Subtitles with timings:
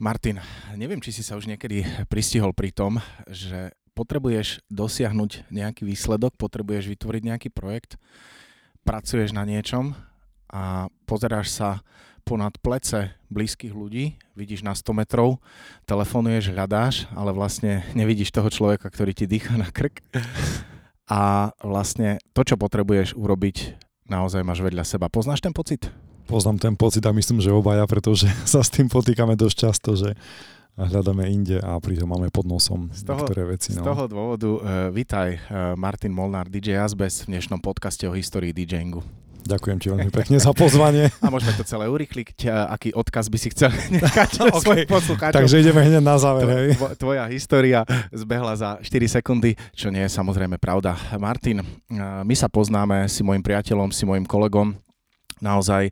[0.00, 0.40] Martin,
[0.80, 6.88] neviem, či si sa už niekedy pristihol pri tom, že potrebuješ dosiahnuť nejaký výsledok, potrebuješ
[6.88, 8.00] vytvoriť nejaký projekt,
[8.80, 9.92] pracuješ na niečom
[10.48, 11.84] a pozeráš sa
[12.24, 15.36] ponad plece blízkych ľudí, vidíš na 100 metrov,
[15.84, 20.00] telefonuješ, hľadáš, ale vlastne nevidíš toho človeka, ktorý ti dýcha na krk.
[21.12, 23.76] A vlastne to, čo potrebuješ urobiť,
[24.08, 25.12] naozaj máš vedľa seba.
[25.12, 25.92] Poznáš ten pocit?
[26.30, 30.14] Poznám ten pocit a myslím, že obaja, pretože sa s tým potýkame dosť často, že
[30.78, 33.74] hľadáme inde a pritom máme pod nosom z toho, niektoré veci.
[33.74, 33.82] No.
[33.82, 34.60] Z toho dôvodu uh,
[34.94, 39.02] vitaj uh, Martin Molnár, DJ Asbest v dnešnom podcaste o histórii DJingu.
[39.40, 41.10] Ďakujem ti veľmi pekne za pozvanie.
[41.24, 42.46] A môžeme to celé urychliť.
[42.70, 44.86] Aký odkaz by si chcel nechať okay.
[44.86, 45.34] poslucháčom?
[45.34, 46.46] Takže ideme hneď na záver.
[46.46, 46.78] Hej.
[46.94, 47.82] Tvoja história
[48.14, 50.94] zbehla za 4 sekundy, čo nie je samozrejme pravda.
[51.18, 51.66] Martin,
[51.98, 54.76] my sa poznáme, si môjim priateľom, si môjim kolegom.
[55.40, 55.90] Naozaj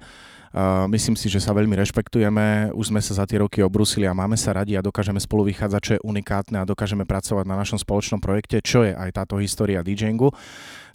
[0.88, 4.34] myslím si, že sa veľmi rešpektujeme, už sme sa za tie roky obrusili a máme
[4.40, 8.18] sa radi a dokážeme spolu vychádzať, čo je unikátne a dokážeme pracovať na našom spoločnom
[8.18, 10.32] projekte, čo je aj táto história DJingu,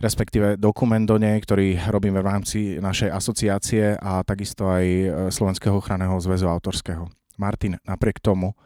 [0.02, 5.78] respektíve dokument do nej, ktorý robíme v rámci našej asociácie a takisto aj e, Slovenského
[5.78, 7.06] ochranného zväzu autorského.
[7.38, 8.58] Martin, napriek tomu,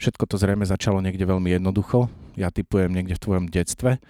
[0.00, 2.08] všetko to zrejme začalo niekde veľmi jednoducho.
[2.36, 4.00] Ja typujem niekde v tvojom detstve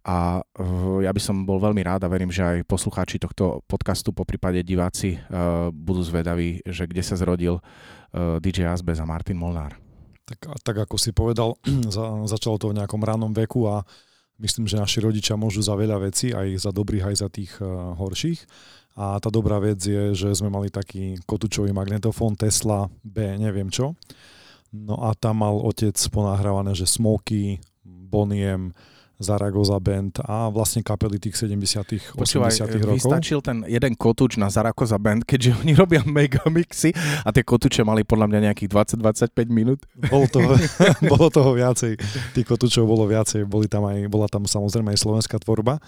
[0.00, 4.16] a uh, ja by som bol veľmi rád a verím, že aj poslucháči tohto podcastu,
[4.16, 9.36] po prípade diváci, uh, budú zvedaví, že kde sa zrodil uh, DJ Asbez a Martin
[9.36, 9.76] Molnár.
[10.24, 11.52] Tak, tak ako si povedal,
[11.94, 13.84] za, začalo to v nejakom ránom veku a
[14.40, 17.92] myslím, že naši rodičia môžu za veľa vecí, aj za dobrých, aj za tých uh,
[18.00, 18.40] horších.
[18.96, 23.94] A tá dobrá vec je, že sme mali taký kotúčový magnetofón Tesla B, neviem čo.
[24.70, 27.60] No a tam mal otec ponahrávané, že Smoky,
[28.10, 28.74] Boniem,
[29.20, 32.96] Zaragoza Band a vlastne kapely tých 70 80 rokov.
[32.96, 38.02] vystačil ten jeden kotúč na Zaragoza Band, keďže oni robia megamixy a tie kotúče mali
[38.02, 39.84] podľa mňa nejakých 20-25 minút.
[40.08, 40.56] Bolo toho,
[41.12, 42.00] bolo toho viacej.
[42.32, 43.44] Tých kotúčov bolo viacej.
[43.44, 45.84] Boli tam aj, bola tam samozrejme aj slovenská tvorba.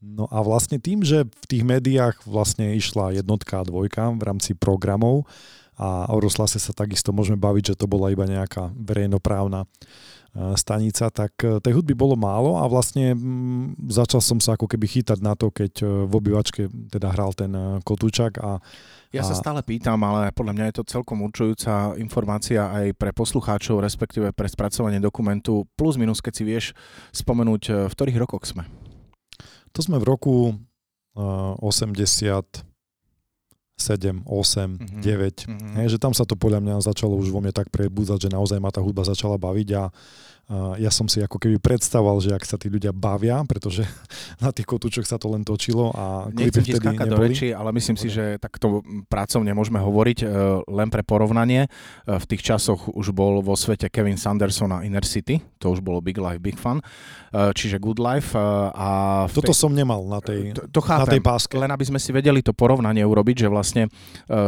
[0.00, 4.56] No a vlastne tým, že v tých médiách vlastne išla jednotka a dvojka v rámci
[4.56, 5.28] programov
[5.76, 9.68] a o Roslase sa takisto môžeme baviť, že to bola iba nejaká verejnoprávna
[10.54, 14.86] stanica, tak e, tej hudby bolo málo a vlastne mm, začal som sa ako keby
[14.86, 18.62] chytať na to, keď e, v obývačke teda hral ten e, kotúčak a
[19.10, 23.82] ja sa stále pýtam, ale podľa mňa je to celkom určujúca informácia aj pre poslucháčov,
[23.82, 26.66] respektíve pre spracovanie dokumentu, plus minus, keď si vieš
[27.10, 28.70] spomenúť, v ktorých rokoch sme.
[29.74, 32.69] To sme v roku uh, 80
[33.80, 35.02] 7, 8, mm-hmm.
[35.02, 35.48] 9.
[35.48, 35.74] Mm-hmm.
[35.80, 38.60] Hej, že tam sa to podľa mňa začalo už vo mne tak prebúzať, že naozaj
[38.60, 39.82] ma tá hudba začala baviť a
[40.82, 43.86] ja som si ako keby predstavoval, že ak sa tí ľudia bavia, pretože
[44.42, 47.94] na tých kotúčoch sa to len točilo a Nechcem ti skákať do reči, ale myslím
[47.94, 50.26] si, že takto pracovne môžeme hovoriť e,
[50.66, 51.66] len pre porovnanie.
[51.66, 51.68] E,
[52.18, 56.02] v tých časoch už bol vo svete Kevin Sanderson a Inner City, to už bolo
[56.02, 56.84] Big Life, Big Fun, e,
[57.54, 58.34] čiže Good Life.
[58.34, 58.88] A
[59.30, 59.58] Toto tej...
[59.58, 61.54] som nemal na tej, to, to chápem, na tej páske.
[61.54, 63.82] Len aby sme si vedeli to porovnanie urobiť, že vlastne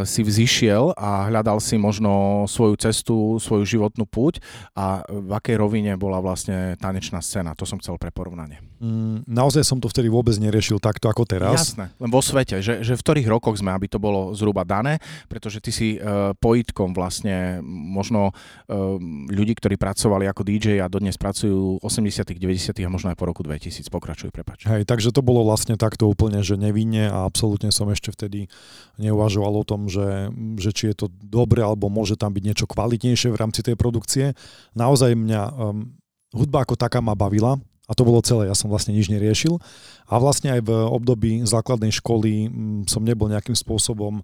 [0.03, 4.43] si vzýšiel a hľadal si možno svoju cestu, svoju životnú púť
[4.73, 7.55] a v akej rovine bola vlastne tanečná scéna.
[7.57, 8.59] To som chcel pre porovnanie.
[8.83, 11.71] Mm, naozaj som to vtedy vôbec neriešil takto ako teraz.
[11.71, 14.99] Jasné, len vo svete, že, že v ktorých rokoch sme, aby to bolo zhruba dané,
[15.31, 18.99] pretože ty si uh, pojitkom vlastne možno uh,
[19.31, 23.39] ľudí, ktorí pracovali ako DJ a dodnes pracujú 80 90 a možno aj po roku
[23.39, 23.87] 2000.
[23.87, 24.67] Pokračuj, prepač.
[24.67, 28.51] Hej, takže to bolo vlastne takto úplne, že nevinne a absolútne som ešte vtedy
[28.99, 30.27] neuvažoval o tom, že,
[30.59, 34.35] že či je to dobre alebo môže tam byť niečo kvalitnejšie v rámci tej produkcie.
[34.75, 35.87] Naozaj mňa um,
[36.35, 39.59] hudba ako taká ma bavila a to bolo celé, ja som vlastne nič neriešil.
[40.07, 44.23] A vlastne aj v období základnej školy mm, som nebol nejakým spôsobom e,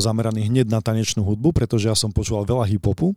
[0.00, 3.12] zameraný hneď na tanečnú hudbu, pretože ja som počúval veľa hip-hopu.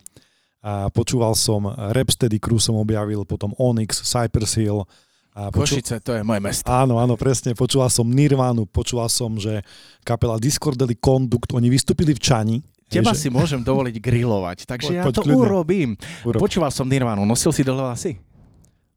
[0.60, 4.84] A počúval som Rapsteady Crew som objavil, potom Onyx, Cypress Hill.
[5.32, 5.80] A poču...
[5.80, 6.68] Košice, to je moje mesto.
[6.68, 7.56] Áno, áno, presne.
[7.56, 9.64] Počúval som Nirvánu, počúval som, že
[10.04, 12.56] kapela Discordeli Conduct, oni vystúpili v Čani,
[12.90, 13.22] Teba že...
[13.22, 15.46] si môžem dovoliť grilovať, takže po, ja to kľudne.
[15.46, 15.90] urobím.
[16.26, 16.42] Urob.
[16.42, 18.12] Počúval som Nirvanu, nosil si dlhé vlasy?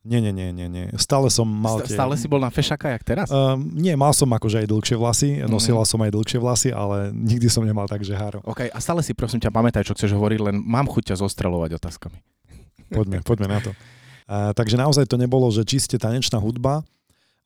[0.03, 0.91] Nie, nie, nie, nie, nie.
[0.99, 1.95] Stále som mal tie...
[1.95, 3.31] Stále si bol na fešaka, jak teraz?
[3.31, 5.47] Um, nie, mal som akože aj dlhšie vlasy, mhm.
[5.47, 5.89] nosila mm.
[5.89, 8.43] som aj dlhšie vlasy, ale nikdy som nemal tak, že háro.
[8.43, 11.79] OK, a stále si prosím ťa pamätaj, čo chceš hovoriť, len mám chuť ťa zostrelovať
[11.79, 12.19] otázkami.
[12.91, 13.71] Poďme, poďme na to.
[14.27, 16.83] Uh, takže naozaj to nebolo, že čiste tanečná hudba.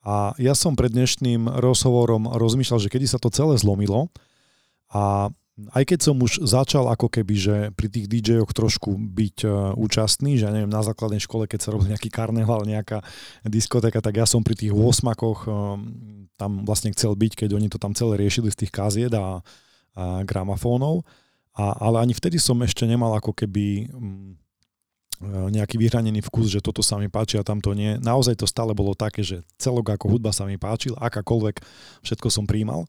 [0.08, 4.10] A ja som pred dnešným rozhovorom rozmýšľal, že kedy sa to celé zlomilo.
[4.90, 9.74] A aj keď som už začal ako keby, že pri tých DJ-och trošku byť uh,
[9.74, 13.02] účastný, že ja neviem, na základnej škole, keď sa robil nejaký karneval, nejaká
[13.42, 15.18] diskotéka, tak ja som pri tých 8 um,
[16.38, 19.42] tam vlastne chcel byť, keď oni to tam celé riešili z tých kaziet a,
[19.98, 21.02] a gramafónov.
[21.58, 24.32] A, ale ani vtedy som ešte nemal ako keby mm,
[25.26, 27.98] nejaký vyhranený vkus, že toto sa mi páči a tamto nie.
[27.98, 31.58] Naozaj to stále bolo také, že celok ako hudba sa mi páčil, akákoľvek,
[32.06, 32.86] všetko som príjmal.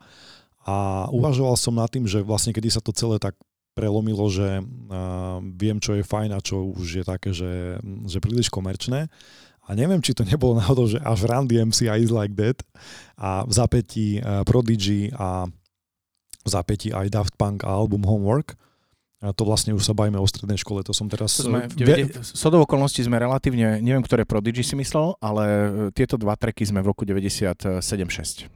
[0.68, 3.32] A uvažoval som nad tým, že vlastne kedy sa to celé tak
[3.72, 8.52] prelomilo, že uh, viem, čo je fajn a čo už je také, že, že príliš
[8.52, 9.08] komerčné.
[9.64, 12.58] A neviem, či to nebolo náhodou, že až Run DMC a Is Like That
[13.16, 15.48] a v zapätí uh, Prodigy a
[16.44, 18.58] v zapätí aj Daft Punk a album Homework.
[19.18, 21.42] A to vlastne už sa bavíme o strednej škole, to som teraz...
[21.42, 26.14] Sme v 90, sodou okolností sme relatívne, neviem, ktoré Prodigy si myslel, ale e, tieto
[26.14, 27.82] dva treky sme v roku 97-6.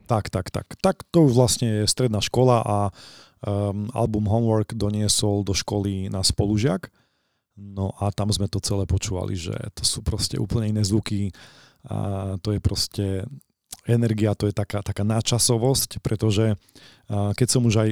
[0.06, 0.66] Tak, tak, tak.
[0.78, 2.78] Tak to už vlastne je stredná škola a
[3.42, 6.94] um, album Homework doniesol do školy na spolužiak.
[7.58, 11.34] No a tam sme to celé počúvali, že to sú proste úplne iné zvuky
[11.90, 13.26] a to je proste
[13.90, 17.90] energia, to je taká, taká náčasovosť, pretože uh, keď som už aj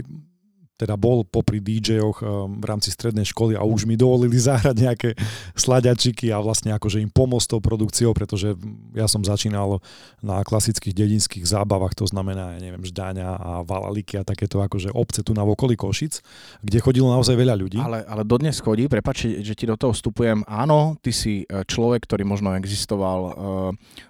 [0.80, 5.10] teda bol popri DJ-och um, v rámci strednej školy a už mi dovolili zahrať nejaké
[5.52, 8.56] sladiačiky a vlastne akože im pomôcť tou produkciou, pretože
[8.96, 9.84] ja som začínal
[10.24, 15.20] na klasických dedinských zábavách, to znamená, ja neviem, Ždáňa a Valaliky a takéto akože obce
[15.20, 16.24] tu na okolí Košic,
[16.64, 17.78] kde chodilo naozaj veľa ľudí.
[17.82, 22.06] Ale, ale dodnes chodí, prepáč, že ti do toho vstupujem, áno, ty si e, človek,
[22.06, 23.32] ktorý možno existoval e,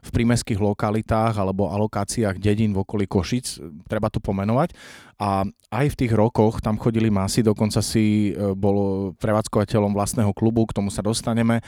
[0.05, 3.59] v prímeských lokalitách alebo alokáciách dedín v okolí Košic,
[3.89, 4.77] treba to pomenovať,
[5.21, 10.65] a aj v tých rokoch tam chodili masy, dokonca si e, bol prevádzkovateľom vlastného klubu,
[10.65, 11.61] k tomu sa dostaneme.
[11.61, 11.63] E,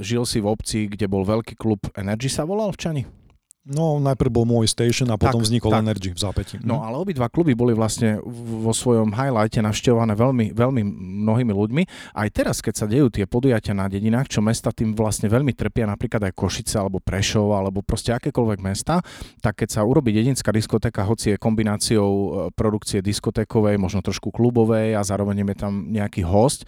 [0.00, 3.19] žil si v obci, kde bol veľký klub Energy sa volal v Čani?
[3.68, 5.84] No, najprv bol môj station a potom tak, vznikol tak.
[5.84, 6.56] Energy v zápäti.
[6.64, 10.80] No, ale obidva kluby boli vlastne vo svojom highlighte navštevované veľmi, veľmi
[11.28, 11.82] mnohými ľuďmi.
[12.16, 15.84] Aj teraz, keď sa dejú tie podujatia na dedinách, čo mesta tým vlastne veľmi trpia,
[15.84, 19.04] napríklad aj Košice alebo Prešov alebo proste akékoľvek mesta,
[19.44, 24.96] tak keď sa urobí dedinská diskotéka, hoci je kombináciou e, produkcie diskotékovej, možno trošku klubovej
[24.96, 26.64] a zároveň je tam nejaký host,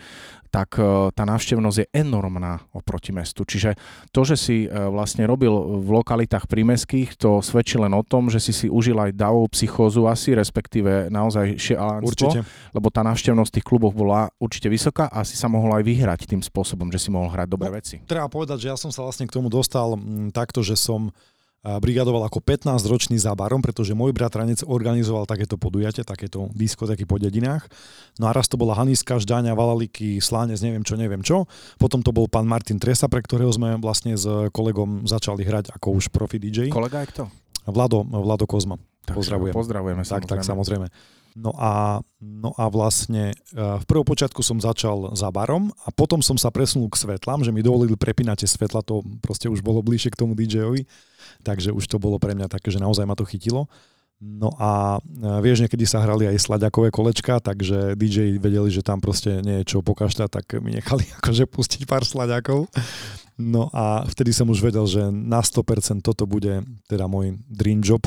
[0.52, 3.48] tak e, tá návštevnosť je enormná oproti mestu.
[3.48, 3.80] Čiže
[4.12, 5.50] to, že si e, vlastne robil
[5.80, 6.44] v lokalitách
[6.82, 11.08] prímeských, to svedčí len o tom, že si si užil aj davovú psychózu asi, respektíve
[11.08, 12.42] naozaj šialenstvo,
[12.74, 16.20] lebo tá návštevnosť v tých kluboch bola určite vysoká a si sa mohol aj vyhrať
[16.26, 18.02] tým spôsobom, že si mohol hrať dobré no, veci.
[18.02, 21.14] Treba povedať, že ja som sa vlastne k tomu dostal m, takto, že som
[21.62, 27.70] brigadoval ako 15-ročný za barom, pretože môj bratranec organizoval takéto podujatie, takéto diskotéky po dedinách.
[28.18, 31.46] No a raz to bola Haniska, Ždáňa, Valaliky, Slánec, neviem čo, neviem čo.
[31.78, 36.02] Potom to bol pán Martin Tresa, pre ktorého sme vlastne s kolegom začali hrať ako
[36.02, 36.74] už profi DJ.
[36.74, 37.22] Kolega je kto?
[37.70, 38.74] Vlado, Vlado Kozma.
[39.06, 39.54] Tak, Pozdravujem.
[39.54, 40.30] Pozdravujeme, tak, samozrejme.
[40.30, 40.86] Tak, samozrejme.
[41.32, 46.20] No a, no a vlastne e, v prvom počiatku som začal za barom a potom
[46.20, 49.80] som sa presunul k svetlám, že mi dovolili prepínať tie svetla, to proste už bolo
[49.80, 50.84] bližšie k tomu DJ-ovi,
[51.40, 53.64] takže už to bolo pre mňa také, že naozaj ma to chytilo.
[54.20, 59.00] No a e, vieš, niekedy sa hrali aj slaďakové kolečka, takže DJ vedeli, že tam
[59.00, 62.68] proste nie je čo pokašľať, tak mi nechali akože pustiť pár slaďakov.
[63.40, 68.04] No a vtedy som už vedel, že na 100% toto bude teda môj dream job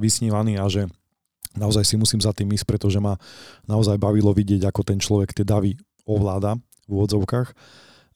[0.00, 0.88] vysnívaný a že
[1.54, 3.18] naozaj si musím za tým ísť, pretože ma
[3.66, 7.54] naozaj bavilo vidieť, ako ten človek tie davy ovláda v úvodzovkách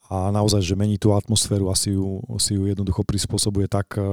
[0.09, 4.09] a naozaj, že mení tú atmosféru a si ju, si ju jednoducho prispôsobuje tak, e,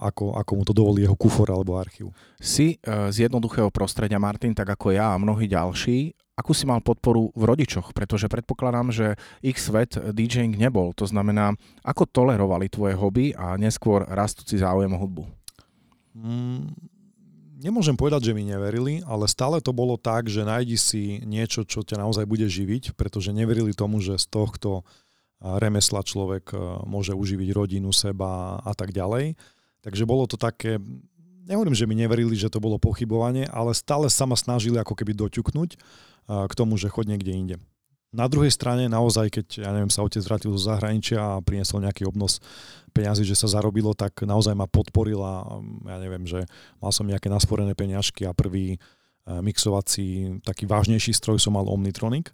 [0.00, 2.16] ako, ako mu to dovolí jeho kufor alebo archív.
[2.40, 6.16] Si e, z jednoduchého prostredia, Martin, tak ako ja a mnohí ďalší.
[6.32, 7.92] Akú si mal podporu v rodičoch?
[7.92, 10.96] Pretože predpokladám, že ich svet DJing nebol.
[10.96, 11.52] To znamená,
[11.84, 15.28] ako tolerovali tvoje hobby a neskôr rastúci záujem o hudbu?
[16.16, 16.72] Mm,
[17.62, 21.86] nemôžem povedať, že mi neverili, ale stále to bolo tak, že nájdi si niečo, čo
[21.86, 24.82] ťa naozaj bude živiť, pretože neverili tomu, že z tohto
[25.38, 26.50] remesla človek
[26.86, 29.38] môže uživiť rodinu, seba a tak ďalej.
[29.82, 30.78] Takže bolo to také,
[31.46, 35.14] nehovorím, že mi neverili, že to bolo pochybovanie, ale stále sa ma snažili ako keby
[35.14, 35.70] doťuknúť
[36.26, 37.56] k tomu, že chod niekde inde.
[38.12, 42.04] Na druhej strane naozaj, keď ja neviem, sa otec vrátil zo zahraničia a priniesol nejaký
[42.04, 42.44] obnos
[42.92, 45.48] peňazí, že sa zarobilo, tak naozaj ma podporila,
[45.88, 46.44] ja neviem, že
[46.76, 52.28] mal som nejaké nasporené peňažky a prvý eh, mixovací, taký vážnejší stroj som mal Omnitronic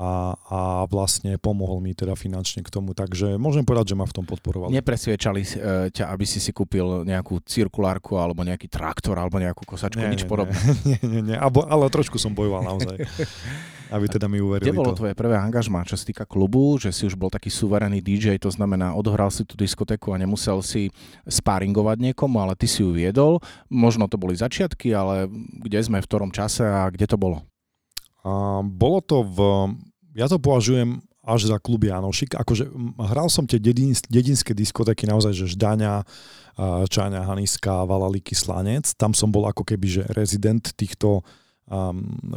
[0.00, 0.58] a, a
[0.88, 4.72] vlastne pomohol mi teda finančne k tomu, takže môžem povedať, že ma v tom podporoval.
[4.72, 5.48] Nepresviečali eh,
[5.92, 10.24] ťa, aby si si kúpil nejakú cirkulárku alebo nejaký traktor alebo nejakú kosačku, nie, nič
[10.24, 10.56] nie, podobné?
[10.88, 12.96] Nie, nie, nie, ale trošku som bojoval naozaj.
[13.92, 15.04] aby teda mi uverili Kde bolo to.
[15.04, 18.48] tvoje prvé angažmá, čo sa týka klubu, že si už bol taký suverénny DJ, to
[18.48, 20.88] znamená, odohral si tú diskotéku a nemusel si
[21.28, 23.44] sparingovať niekomu, ale ty si ju viedol.
[23.68, 25.28] Možno to boli začiatky, ale
[25.60, 27.44] kde sme, v ktorom čase a kde to bolo?
[28.22, 29.38] A, bolo to v...
[30.14, 32.34] Ja to považujem až za klub Janošik.
[32.34, 32.66] Akože
[32.98, 36.02] hral som tie dedin, dedinské diskotéky naozaj, že Ždaňa,
[36.90, 38.90] Čáňa, Haniska, Valaliky, Slanec.
[38.98, 41.22] Tam som bol ako keby, že rezident týchto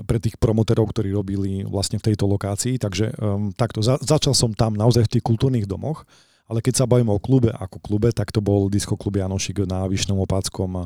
[0.06, 2.80] pre tých promoterov, ktorí robili vlastne v tejto lokácii.
[2.80, 6.08] Takže um, takto, za, začal som tam naozaj v tých kultúrnych domoch,
[6.46, 10.22] ale keď sa bavím o klube ako klube, tak to bol klub Janošik na Vyšnom
[10.22, 10.86] Opáckom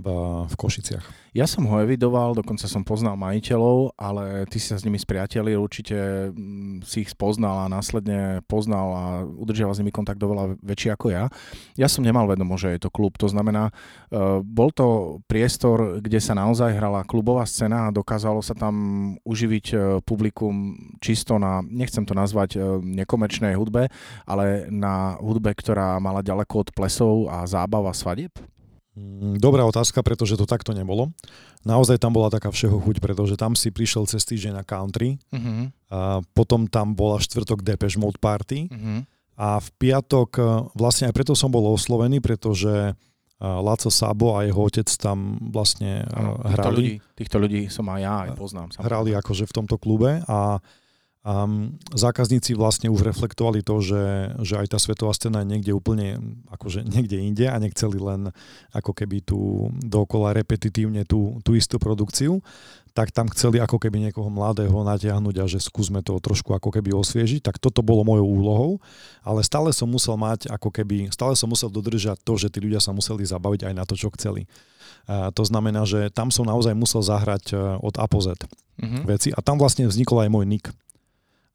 [0.00, 0.08] v,
[0.48, 1.20] v Košiciach.
[1.30, 5.62] Ja som ho evidoval, dokonca som poznal majiteľov, ale ty si sa s nimi spriatelil,
[5.62, 10.90] určite mm, si ich spoznal a následne poznal a udržiaval s nimi kontakt oveľa väčší
[10.90, 11.30] ako ja.
[11.78, 16.18] Ja som nemal vedomo, že je to klub, to znamená, uh, bol to priestor, kde
[16.18, 18.74] sa naozaj hrala klubová scéna a dokázalo sa tam
[19.22, 23.86] uživiť uh, publikum čisto na, nechcem to nazvať uh, nekomerčnej hudbe,
[24.26, 28.34] ale na hudbe, ktorá mala ďaleko od plesov a zábav a svadieb?
[28.98, 31.14] Mm, dobrá otázka, pretože to takto nebolo.
[31.62, 35.70] Naozaj tam bola taká všeho chuť, pretože tam si prišiel cez týždeň na country, uh-huh.
[35.94, 35.98] a
[36.34, 39.06] potom tam bola štvrtok Depeche Mode Party uh-huh.
[39.38, 40.42] a v piatok, e,
[40.74, 42.92] vlastne aj preto som bol oslovený, pretože e,
[43.38, 46.50] Laco Sabo a jeho otec tam vlastne ano, hrali.
[46.50, 48.68] Týchto ľudí, týchto ľudí som aj ja aj poznám.
[48.74, 48.88] Samozrejme.
[48.90, 50.58] Hrali akože v tomto klube a
[51.20, 56.16] Um, zákazníci vlastne už reflektovali to, že, že aj tá svetová scéna je niekde úplne
[56.48, 58.32] akože niekde inde a nechceli len
[58.72, 62.40] ako keby tu dokola repetitívne tú, tú istú produkciu,
[62.96, 66.96] tak tam chceli ako keby niekoho mladého natiahnuť a že skúsme to trošku ako keby
[66.96, 68.72] osviežiť, tak toto bolo mojou úlohou,
[69.20, 72.80] ale stále som musel mať ako keby, stále som musel dodržať to, že tí ľudia
[72.80, 74.48] sa museli zabaviť aj na to, čo chceli.
[75.04, 78.40] A to znamená, že tam som naozaj musel zahrať e, od A po Z
[78.80, 79.02] mm-hmm.
[79.04, 80.72] veci a tam vlastne vznikol aj môj nick.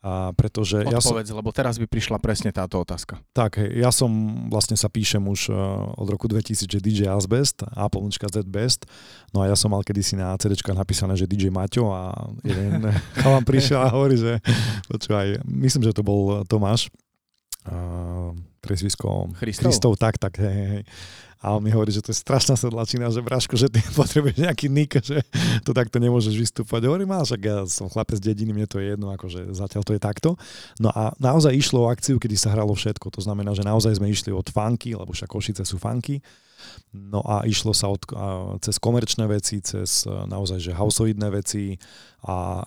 [0.06, 3.18] A pretože Odpovedz, ja som, lebo teraz by prišla presne táto otázka.
[3.34, 4.14] Tak, hej, ja som
[4.54, 5.58] vlastne sa píšem už uh,
[5.98, 8.86] od roku 2000, že DJ Asbest a Z Best.
[9.34, 12.14] No a ja som mal kedysi na CD napísané, že DJ Maťo a
[12.46, 12.86] jeden
[13.26, 14.38] chalan prišiel a hovorí, že
[14.94, 16.94] počúvaj, myslím, že to bol Tomáš,
[17.70, 18.32] uh,
[18.62, 19.70] prezvisko Christov.
[19.70, 20.84] Christov, tak, tak, hej, hej.
[21.46, 24.66] A on mi hovorí, že to je strašná sedlačina, že Braško, že ty potrebuješ nejaký
[24.66, 25.22] nick, že
[25.62, 26.90] to takto nemôžeš vystúpať.
[26.90, 29.94] Hovorím, ale však ja som chlapec z dediny, mne to je jedno, akože zatiaľ to
[29.94, 30.30] je takto.
[30.82, 33.14] No a naozaj išlo o akciu, kedy sa hralo všetko.
[33.14, 36.18] To znamená, že naozaj sme išli od funky, lebo však Košice sú funky.
[36.90, 41.78] No a išlo sa od, a, cez komerčné veci, cez naozaj že houseoidné veci
[42.26, 42.66] a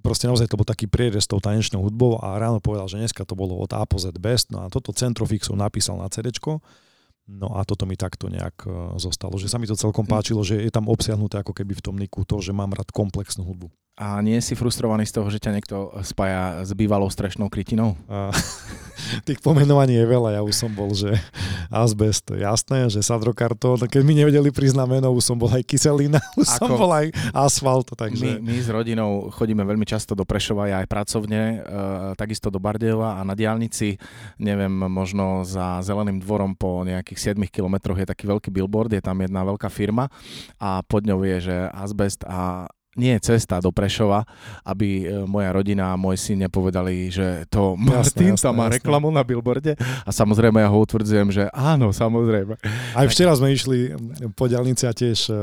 [0.00, 3.22] proste naozaj to bol taký prierez s tou tanečnou hudbou a ráno povedal, že dneska
[3.22, 6.34] to bolo od A po Z best, no a toto Centrofix som napísal na CD
[7.30, 10.10] No a toto mi takto nejak e, zostalo, že sa mi to celkom hm.
[10.10, 13.46] páčilo, že je tam obsiahnuté ako keby v tom niku to, že mám rád komplexnú
[13.46, 13.70] hudbu.
[14.00, 18.00] A nie si frustrovaný z toho, že ťa niekto spája s bývalou strešnou krytinou?
[18.08, 18.32] A,
[19.28, 21.20] tých pomenovaní je veľa, ja už som bol, že
[21.68, 26.48] azbest, jasné, že sadrokartón, keď mi nevedeli priznať meno, už som bol aj kyselina, už
[26.48, 27.92] Ako, som bol aj asfalt.
[27.92, 28.40] Takže...
[28.40, 31.76] My, my s rodinou chodíme veľmi často do Prešova, ja aj pracovne, e,
[32.16, 34.00] takisto do Bardejova a na diálnici,
[34.40, 39.20] neviem, možno za zeleným dvorom po nejakých 7 kilometroch je taký veľký billboard, je tam
[39.20, 40.08] jedna veľká firma
[40.56, 42.64] a pod ňou je, že azbest a
[42.98, 44.26] nie je cesta do Prešova,
[44.66, 49.22] aby e, moja rodina a môj syn nepovedali, že to Martin tam má reklamu na
[49.22, 52.58] billboarde a samozrejme ja ho utvrdzujem, že áno, samozrejme.
[52.98, 53.94] Aj včera sme išli
[54.34, 55.34] po diálnici a tiež e,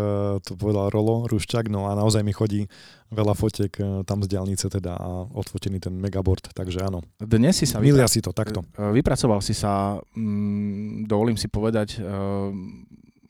[0.43, 2.67] to povedal Rolo Ruščak, no a naozaj mi chodí
[3.15, 6.99] veľa fotiek e, tam z diálnice teda a odfotený ten megaboard, takže áno.
[7.15, 7.79] Dnes si sa...
[7.79, 8.59] Milia vypra- si to, takto.
[8.75, 12.03] Vypracoval si sa, mm, dovolím si povedať,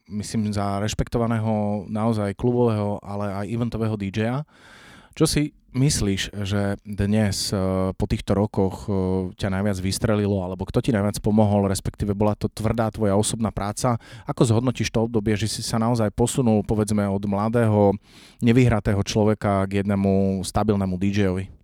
[0.08, 4.48] myslím, za rešpektovaného naozaj klubového, ale aj eventového DJ-a.
[5.18, 7.58] Čo si myslíš, že dnes eh,
[7.94, 8.94] po týchto rokoch eh,
[9.38, 14.02] ťa najviac vystrelilo, alebo kto ti najviac pomohol, respektíve bola to tvrdá tvoja osobná práca?
[14.26, 17.94] Ako zhodnotíš to obdobie, že si sa naozaj posunul, povedzme, od mladého,
[18.42, 21.58] nevyhratého človeka k jednému stabilnému DJ-ovi?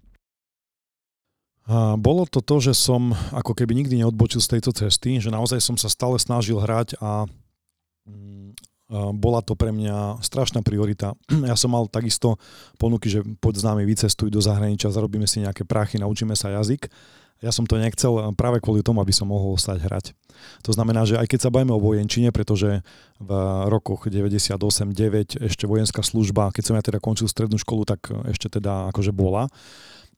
[1.96, 5.80] Bolo to to, že som ako keby nikdy neodbočil z tejto cesty, že naozaj som
[5.80, 7.24] sa stále snažil hrať a
[8.94, 11.18] bola to pre mňa strašná priorita.
[11.50, 12.38] Ja som mal takisto
[12.78, 16.92] ponuky, že poď s nami, vycestuj do zahraničia, zarobíme si nejaké prachy, naučíme sa jazyk.
[17.44, 20.06] Ja som to nechcel práve kvôli tomu, aby som mohol stať hrať.
[20.64, 22.80] To znamená, že aj keď sa bavíme o vojenčine, pretože
[23.20, 23.32] v
[23.68, 28.88] rokoch 98-9 ešte vojenská služba, keď som ja teda končil strednú školu, tak ešte teda
[28.96, 29.52] akože bola.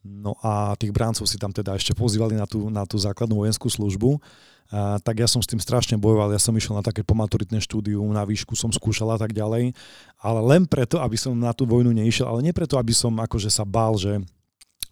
[0.06, 3.74] No a tých bráncov si tam teda ešte pozývali na tú, na tú základnú vojenskú
[3.74, 4.22] službu
[4.70, 6.30] a, tak ja som s tým strašne bojoval.
[6.30, 9.74] Ja som išiel na také pomaturitné štúdium, na výšku som skúšal a tak ďalej,
[10.22, 13.50] ale len preto, aby som na tú vojnu neišiel, ale nie preto, aby som akože
[13.50, 14.22] sa bál, že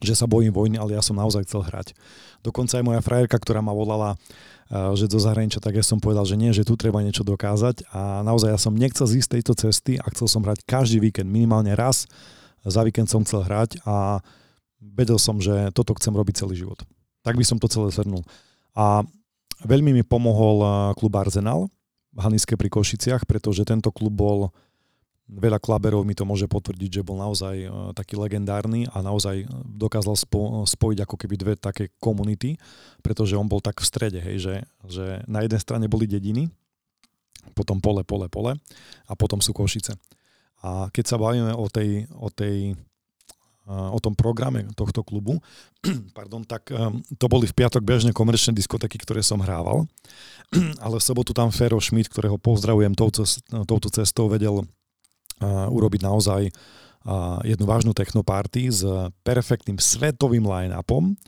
[0.04, 1.96] že sa bojím vojny, ale ja som naozaj chcel hrať.
[2.44, 4.20] Dokonca aj moja frajerka, ktorá ma volala,
[5.00, 8.20] že do zahraničia, tak ja som povedal, že nie, že tu treba niečo dokázať a
[8.20, 12.04] naozaj ja som nechcel zísť tejto cesty a chcel som hrať každý víkend, minimálne raz
[12.68, 14.20] za víkend som chcel hrať a
[14.92, 16.84] vedel som, že toto chcem robiť celý život.
[17.24, 18.28] Tak by som to celé zhrnul.
[18.76, 19.08] A
[19.64, 20.60] Veľmi mi pomohol
[21.00, 21.72] klub Arsenal
[22.12, 24.40] v Haniske pri Košiciach, pretože tento klub bol
[25.24, 30.20] veľa klaberov mi to môže potvrdiť, že bol naozaj uh, taký legendárny a naozaj dokázal
[30.20, 32.60] spo, spojiť ako keby dve také komunity,
[33.00, 36.52] pretože on bol tak v strede, hej, že, že na jednej strane boli dediny,
[37.56, 38.60] potom pole, pole, pole
[39.08, 39.96] a potom sú Košice.
[40.60, 42.76] A keď sa bavíme o tej, o tej
[43.68, 45.40] o tom programe tohto klubu,
[46.18, 49.88] pardon, tak um, to boli v piatok bežne komerčné diskotéky, ktoré som hrával,
[50.84, 53.24] ale v sobotu tam Fero Schmidt, ktorého pozdravujem touto,
[53.64, 54.68] touto cestou, vedel
[55.50, 56.48] urobiť naozaj
[57.44, 58.82] jednu vážnu technoparty s
[59.28, 61.20] perfektným svetovým line-upom.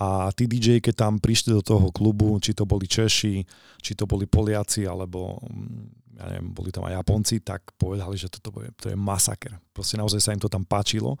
[0.00, 3.44] A tí DJ, keď tam prišli do toho klubu, či to boli Češi,
[3.84, 8.32] či to boli Poliaci, alebo mm, ja neviem, boli tam aj Japonci, tak povedali, že
[8.32, 9.60] toto je, to je masaker.
[9.76, 11.20] Proste naozaj sa im to tam páčilo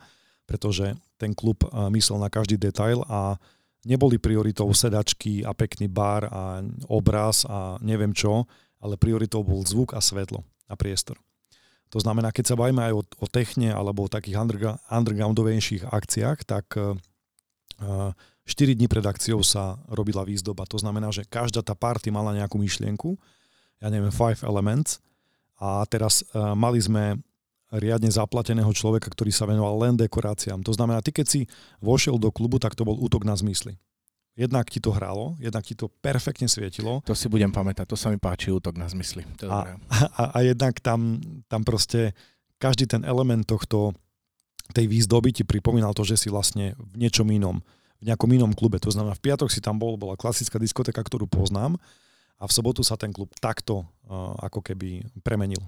[0.50, 1.62] pretože ten klub
[1.94, 3.38] myslel na každý detail a
[3.86, 6.58] neboli prioritou sedačky a pekný bar a
[6.90, 8.50] obraz a neviem čo,
[8.82, 11.14] ale prioritou bol zvuk a svetlo a priestor.
[11.94, 14.42] To znamená, keď sa bavíme aj o, o techne alebo o takých
[14.90, 16.66] undergroundovejších akciách, tak
[17.78, 20.66] 4 dní pred akciou sa robila výzdoba.
[20.66, 23.14] To znamená, že každá tá party mala nejakú myšlienku,
[23.78, 24.98] ja neviem, Five Elements,
[25.60, 27.20] a teraz mali sme
[27.70, 30.66] riadne zaplateného človeka, ktorý sa venoval len dekoráciám.
[30.66, 31.40] To znamená, ty keď si
[31.78, 33.78] vošiel do klubu, tak to bol útok na zmysly.
[34.34, 37.02] Jednak ti to hralo, jednak ti to perfektne svietilo.
[37.06, 39.26] To si budem pamätať, to sa mi páči, útok na zmysly.
[39.42, 41.18] To a, a, a jednak tam,
[41.50, 42.14] tam proste
[42.62, 43.94] každý ten element tohto,
[44.70, 47.58] tej výzdoby ti pripomínal to, že si vlastne v niečom inom,
[47.98, 48.78] v nejakom inom klube.
[48.80, 51.74] To znamená, v piatok si tam bol, bola klasická diskotéka, ktorú poznám
[52.38, 55.60] a v sobotu sa ten klub takto uh, ako keby premenil.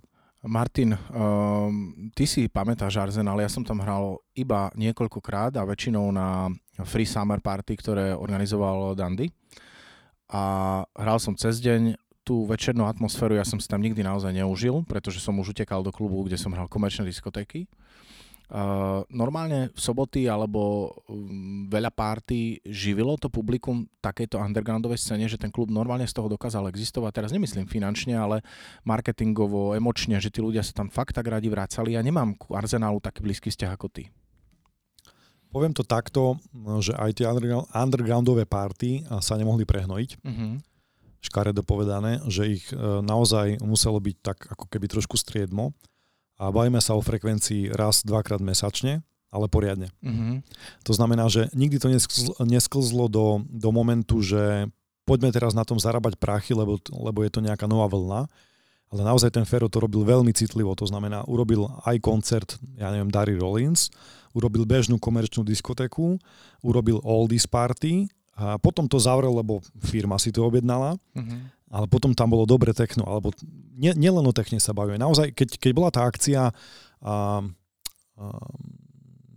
[0.43, 6.51] Martin, um, ty si pamätáš Arsenal, ja som tam hral iba niekoľkokrát a väčšinou na
[6.83, 9.31] Free Summer Party, ktoré organizoval Dandy.
[10.35, 11.95] A hral som cez deň,
[12.27, 15.95] tú večernú atmosféru ja som si tam nikdy naozaj neužil, pretože som už utekal do
[15.95, 17.67] klubu, kde som hral komerčné diskotéky.
[18.53, 25.41] Uh, normálne v soboty alebo um, veľa párty živilo to publikum takéto undergroundovej scéne, že
[25.41, 27.16] ten klub normálne z toho dokázal existovať.
[27.16, 28.45] Teraz nemyslím finančne, ale
[28.85, 31.97] marketingovo, emočne, že tí ľudia sa tam fakt tak radi vracali.
[31.97, 34.12] Ja nemám ku Arsenálu taký blízky vzťah ako ty.
[35.53, 36.40] Poviem to takto,
[36.81, 40.11] že aj tie undergroundové party sa nemohli prehnojiť.
[40.25, 40.57] Uh-huh.
[41.21, 45.77] Škaredo povedané, že ich e, naozaj muselo byť tak ako keby trošku striedmo
[46.42, 49.94] a bavíme sa o frekvencii raz, dvakrát mesačne, ale poriadne.
[50.02, 50.42] Mm-hmm.
[50.83, 54.66] To znamená, že nikdy to nesklzlo, nesklzlo do, do momentu, že
[55.07, 58.26] poďme teraz na tom zarábať prachy, lebo, lebo je to nejaká nová vlna.
[58.92, 63.09] Ale naozaj ten Fero to robil veľmi citlivo, to znamená, urobil aj koncert, ja neviem,
[63.09, 63.88] Dary Rollins,
[64.37, 66.20] urobil bežnú komerčnú diskotéku,
[66.61, 68.05] urobil oldies party
[68.37, 71.00] a potom to zavrel, lebo firma si to objednala.
[71.16, 73.33] Mm-hmm ale potom tam bolo dobre techno, alebo
[73.73, 75.01] nie, nielen o techne sa bavíme.
[75.01, 76.53] Naozaj, keď, keď bola tá akcia, a,
[77.01, 77.15] a,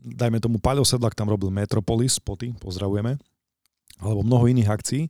[0.04, 3.16] dajme tomu, Paľo Sedlak tam robil Metropolis, spoty, pozdravujeme,
[4.04, 5.04] alebo mnoho iných akcií,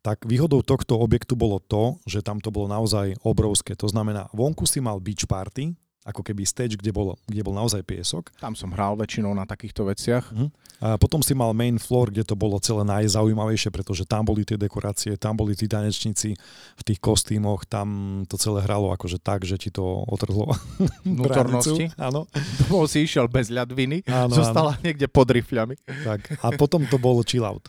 [0.00, 3.76] tak výhodou tohto objektu bolo to, že tam to bolo naozaj obrovské.
[3.76, 5.76] To znamená, vonku si mal beach party,
[6.10, 8.34] ako keby stage, kde bol, kde bol naozaj piesok.
[8.42, 10.28] Tam som hral väčšinou na takýchto veciach.
[10.34, 10.50] Uh-huh.
[10.80, 14.56] A potom si mal main floor, kde to bolo celé najzaujímavejšie, pretože tam boli tie
[14.56, 16.32] dekorácie, tam boli tí tanečníci
[16.76, 17.88] v tých kostýmoch, tam
[18.24, 20.56] to celé hralo akože tak, že ti to otrhlo
[21.04, 21.92] vnútornosti.
[22.00, 22.24] Áno.
[22.64, 24.80] Domov si išiel bez ľadviny, áno, zostala áno.
[24.80, 25.76] niekde pod rifľami.
[25.84, 26.40] Tak.
[26.40, 27.68] A potom to bolo chill out.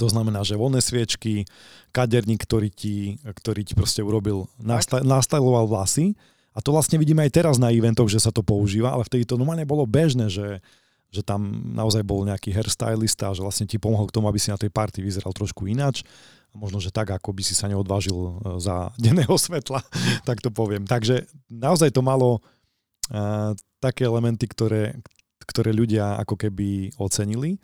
[0.00, 1.44] To znamená, že voľné sviečky,
[1.92, 4.48] kaderník, ktorý ti, ktorý ti proste urobil,
[5.02, 6.16] nastajloval vlasy
[6.52, 9.40] a to vlastne vidíme aj teraz na eventoch, že sa to používa, ale vtedy to
[9.40, 10.60] normálne bolo bežné, že,
[11.08, 14.60] že tam naozaj bol nejaký hairstylista, že vlastne ti pomohol k tomu, aby si na
[14.60, 16.04] tej party vyzeral trošku ináč.
[16.52, 19.80] A možno, že tak, ako by si sa neodvážil e, za denného svetla,
[20.28, 20.84] tak to poviem.
[20.84, 22.44] Takže naozaj to malo
[23.08, 25.00] uh, také elementy, ktoré,
[25.48, 27.56] ktoré ľudia ako keby ocenili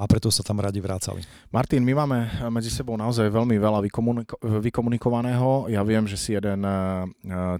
[0.00, 1.20] a preto sa tam radi vrácali.
[1.52, 5.68] Martin, my máme medzi sebou naozaj veľmi veľa vykomuniko- vykomunikovaného.
[5.68, 7.04] Ja viem, že si jeden uh,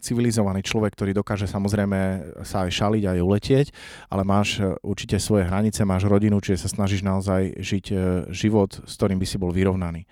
[0.00, 3.66] civilizovaný človek, ktorý dokáže samozrejme sa aj šaliť, aj uletieť,
[4.08, 7.84] ale máš určite svoje hranice, máš rodinu, čiže sa snažíš naozaj žiť
[8.32, 10.08] život, s ktorým by si bol vyrovnaný.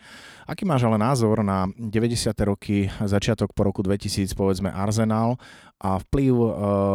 [0.48, 2.32] Aký máš ale názor na 90.
[2.48, 5.36] roky, začiatok po roku 2000, povedzme Arsenal
[5.76, 6.50] a vplyv e,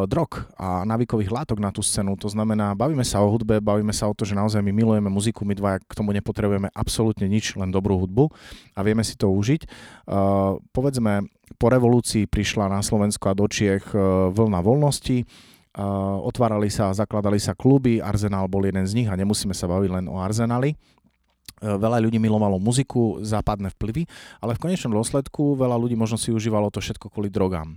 [0.10, 2.18] drog a navikových látok na tú scénu?
[2.18, 5.46] To znamená, bavíme sa o hudbe, bavíme sa o to, že naozaj my milujeme muziku,
[5.46, 8.34] my dva k tomu nepotrebujeme absolútne nič, len dobrú hudbu
[8.74, 9.62] a vieme si to užiť.
[9.62, 9.68] E,
[10.74, 11.30] povedzme,
[11.62, 14.02] po revolúcii prišla na Slovensko a do Čiech e,
[14.34, 15.30] vlna voľnosti,
[15.74, 19.90] Uh, otvárali sa, zakladali sa kluby, Arsenal bol jeden z nich a nemusíme sa baviť
[19.90, 20.78] len o Arsenali.
[21.64, 24.04] E, veľa ľudí milovalo muziku, západné vplyvy,
[24.44, 27.76] ale v konečnom dôsledku veľa ľudí možno si užívalo to všetko kvôli drogám e,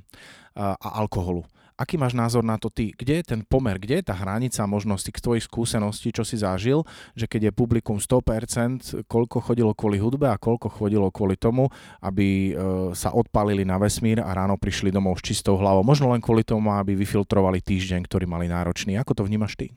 [0.58, 1.46] a alkoholu.
[1.76, 2.96] Aký máš názor na to ty?
[2.96, 6.88] Kde je ten pomer, kde je tá hranica možnosti k tvojich skúseností, čo si zažil,
[7.12, 11.68] že keď je publikum 100%, koľko chodilo kvôli hudbe a koľko chodilo kvôli tomu,
[12.00, 12.50] aby e,
[12.96, 15.84] sa odpalili na vesmír a ráno prišli domov s čistou hlavou.
[15.84, 18.96] Možno len kvôli tomu, aby vyfiltrovali týždeň, ktorý mali náročný.
[18.96, 19.76] Ako to vnímaš ty?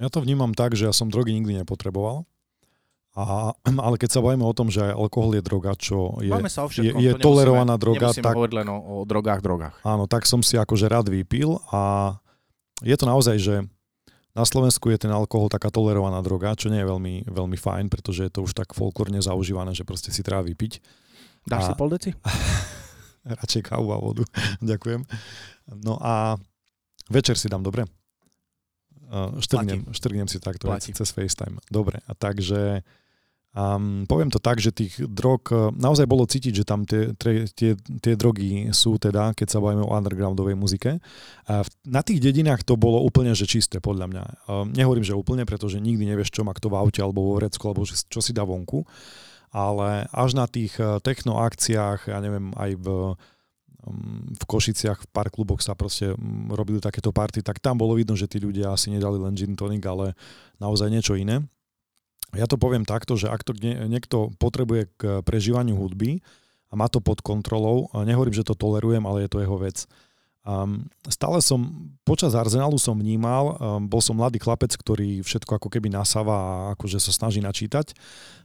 [0.00, 2.24] Ja to vnímam tak, že ja som drogy nikdy nepotreboval.
[3.16, 7.00] A, ale keď sa bavíme o tom, že alkohol je droga, čo je, sa všetkom,
[7.00, 9.76] je, je to tolerovaná droga, tak, hovoriť len o, o drogách, drogách.
[9.80, 12.12] áno, tak som si akože rád vypil a
[12.84, 13.64] je to naozaj, že
[14.36, 18.28] na Slovensku je ten alkohol taká tolerovaná droga, čo nie je veľmi, veľmi fajn, pretože
[18.28, 20.84] je to už tak folklórne zaužívané, že proste si treba vypiť.
[21.48, 22.12] Dáš A- si pol deci?
[23.40, 24.28] Radšej kávu a vodu.
[24.60, 25.08] Ďakujem.
[25.80, 26.36] No a
[27.08, 27.88] večer si dám, dobre?
[29.06, 30.92] Uh, Štrgnem, štrgnem si takto Platí.
[30.92, 31.62] cez FaceTime.
[31.70, 32.82] Dobre, a takže
[33.56, 37.48] um, poviem to tak, že tých drog uh, naozaj bolo cítiť, že tam tie, tie,
[37.48, 41.00] tie, tie drogy sú teda, keď sa bavíme o undergroundovej muzike.
[41.48, 44.24] A v, na tých dedinách to bolo úplne že čisté, podľa mňa.
[44.46, 47.64] Um, nehovorím, že úplne, pretože nikdy nevieš, čo má kto v aute alebo vo vrecku,
[47.64, 48.84] alebo čo si dá vonku.
[49.56, 52.86] Ale až na tých uh, technoakciách, ja neviem, aj v
[54.36, 56.10] v Košiciach v pár kluboch sa proste
[56.50, 59.82] robili takéto party, tak tam bolo vidno, že tí ľudia asi nedali len gin tonic,
[59.86, 60.18] ale
[60.58, 61.46] naozaj niečo iné.
[62.34, 66.24] Ja to poviem takto, že ak to nie- niekto potrebuje k prežívaniu hudby
[66.70, 69.86] a má to pod kontrolou, nehovorím, že to tolerujem, ale je to jeho vec.
[70.46, 75.66] Um, stále som, počas Arsenalu som vnímal, um, bol som mladý chlapec, ktorý všetko ako
[75.66, 77.90] keby nasáva a akože sa snaží načítať,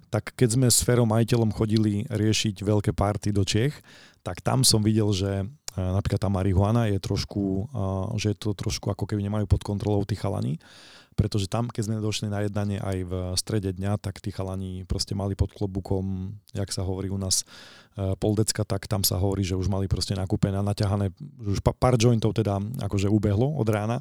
[0.10, 3.78] tak keď sme s Ferom majiteľom chodili riešiť veľké party do Čech,
[4.26, 5.46] tak tam som videl, že e,
[5.78, 7.70] napríklad tá marihuana je trošku,
[8.18, 10.58] že je to trošku ako keby nemajú pod kontrolou tí chalani,
[11.22, 15.14] pretože tam, keď sme došli na jednanie aj v strede dňa, tak tí chalani proste
[15.14, 17.46] mali pod klobukom, jak sa hovorí u nás,
[17.96, 22.32] poldecka, tak tam sa hovorí, že už mali proste nakúpené, naťahané, že už pár jointov
[22.32, 24.00] teda akože ubehlo od rána.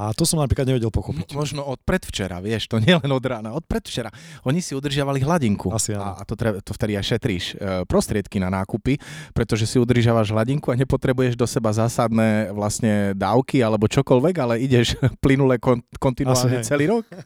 [0.00, 1.36] A to som napríklad nevedel pochopiť.
[1.36, 4.08] Možno od predvčera, vieš, to nie len od rána, od predvčera.
[4.48, 5.68] Oni si udržiavali hladinku.
[5.68, 6.16] Asi áno.
[6.16, 8.96] a, a to, treba, to vtedy aj šetríš e, prostriedky na nákupy,
[9.36, 14.96] pretože si udržiavaš hladinku a nepotrebuješ do seba zásadné vlastne dávky alebo čokoľvek, ale ideš
[15.22, 16.66] plynule kon, kontinuálne hej.
[16.66, 17.04] celý rok.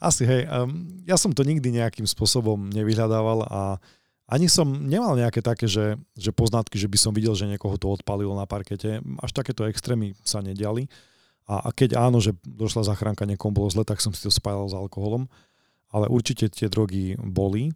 [0.00, 3.60] Asi hej, um, ja som to nikdy nejakým spôsobom nevyhľadával a
[4.30, 7.90] ani som nemal nejaké také, že, že poznatky, že by som videl, že niekoho to
[7.90, 9.02] odpalilo na parkete.
[9.18, 10.86] Až takéto extrémy sa nediali.
[11.50, 14.70] A, a keď áno, že došla zachránka, niekomu bolo zle, tak som si to spájal
[14.70, 15.26] s alkoholom.
[15.90, 17.74] Ale určite tie drogy boli,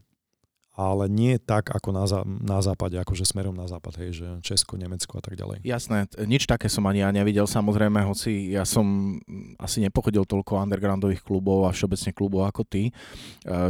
[0.74, 4.74] ale nie tak ako na, zá- na západe, akože smerom na západ, hej, že Česko,
[4.74, 5.62] Nemecko a tak ďalej.
[5.62, 10.66] Jasné, nič také som ani ja nevidel, samozrejme, hoci ja som mm, asi nepochodil toľko
[10.66, 12.90] undergroundových klubov a všeobecne klubov ako ty.
[12.90, 12.92] E,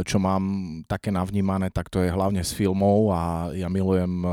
[0.01, 0.43] Čo mám
[0.89, 4.29] také navnímané, tak to je hlavne z filmov a ja milujem e,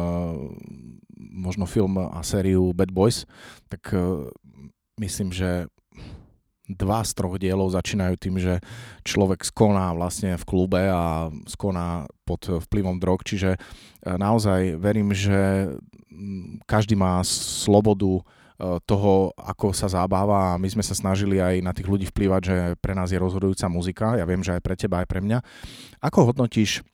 [1.28, 3.28] možno film a sériu Bad Boys,
[3.68, 4.32] tak e,
[4.96, 5.68] myslím, že
[6.70, 8.62] dva z troch dielov začínajú tým, že
[9.03, 13.59] človek skoná vlastne v klube a skoná pod vplyvom drog, čiže e,
[14.07, 15.75] naozaj verím, že
[16.09, 18.22] mm, každý má slobodu e,
[18.87, 22.57] toho, ako sa zabáva a my sme sa snažili aj na tých ľudí vplývať, že
[22.79, 24.07] pre nás je rozhodujúca muzika.
[24.14, 25.42] Ja viem, že aj pre teba, aj pre mňa.
[25.98, 26.87] Ako hodnotíš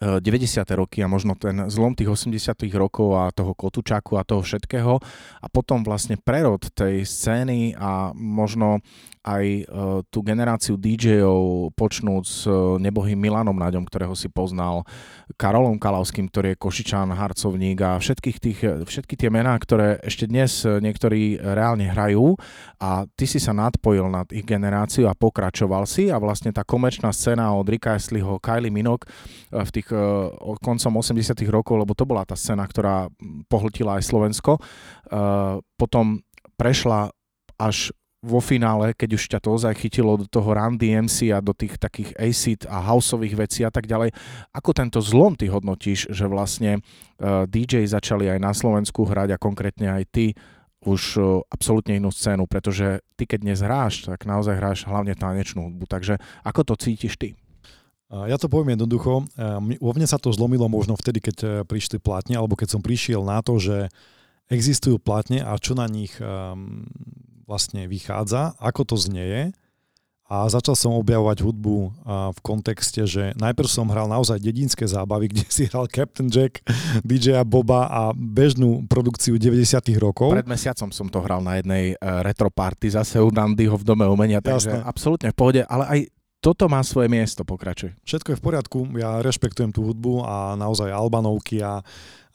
[0.00, 0.64] 90.
[0.72, 2.64] roky a možno ten zlom tých 80.
[2.72, 4.96] rokov a toho Kotučáku a toho všetkého
[5.44, 8.80] a potom vlastne prerod tej scény a možno
[9.20, 9.62] aj e,
[10.08, 14.84] tú generáciu DJ-ov počnúť s e, nebohým Milanom Naďom, ktorého si poznal,
[15.36, 20.64] Karolom Kalavským, ktorý je Košičan, harcovník a všetkých tých, všetky tie mená, ktoré ešte dnes
[20.64, 22.36] e, niektorí reálne hrajú.
[22.80, 26.08] A ty si sa nadpojil na ich generáciu a pokračoval si.
[26.08, 30.00] A vlastne tá komerčná scéna od Rika Astleyho, Kylie Minogue e, v tých e,
[30.64, 33.12] koncom 80 rokov, lebo to bola tá scéna, ktorá
[33.52, 34.60] pohltila aj Slovensko, e,
[35.76, 36.24] potom
[36.56, 37.12] prešla
[37.60, 41.56] až vo finále, keď už ťa to ozaj chytilo do toho Run DMC a do
[41.56, 44.12] tých takých acid a houseových vecí a tak ďalej,
[44.52, 49.40] ako tento zlom ty hodnotíš, že vlastne uh, DJ začali aj na Slovensku hrať a
[49.40, 50.26] konkrétne aj ty
[50.84, 55.72] už uh, absolútne inú scénu, pretože ty keď dnes hráš, tak naozaj hráš hlavne tanečnú
[55.72, 57.32] hudbu, takže ako to cítiš ty?
[58.10, 59.22] Ja to poviem jednoducho.
[59.38, 63.22] Ehm, Vo mne sa to zlomilo možno vtedy, keď prišli platne, alebo keď som prišiel
[63.22, 63.86] na to, že
[64.50, 66.82] existujú platne a čo na nich um,
[67.50, 69.50] vlastne vychádza, ako to znieje.
[70.30, 75.42] A začal som objavovať hudbu v kontexte, že najprv som hral naozaj dedinské zábavy, kde
[75.50, 76.62] si hral Captain Jack,
[77.02, 80.30] DJ Boba a bežnú produkciu 90 rokov.
[80.30, 84.06] Pred mesiacom som to hral na jednej uh, retro party zase u Dandyho v Dome
[84.06, 84.86] umenia, takže Jasné.
[84.86, 86.00] absolútne v pohode, ale aj
[86.40, 87.92] toto má svoje miesto, pokračuj.
[88.06, 91.84] Všetko je v poriadku, ja rešpektujem tú hudbu a naozaj Albanovky a,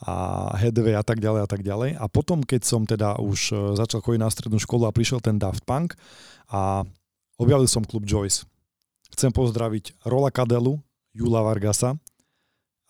[0.03, 1.95] a Headway a tak ďalej a tak ďalej.
[1.95, 5.39] A potom, keď som teda už e, začal chodiť na strednú školu a prišiel ten
[5.39, 5.95] Daft Punk
[6.51, 6.83] a
[7.39, 8.43] objavil som klub Joyce.
[9.15, 10.75] Chcem pozdraviť Rola Kadelu,
[11.15, 11.95] Jula Vargasa